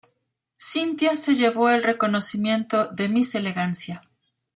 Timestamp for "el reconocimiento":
1.69-2.87